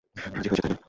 রাজি 0.35 0.47
হয়েছে, 0.49 0.61
তাই 0.61 0.71
না? 0.71 0.77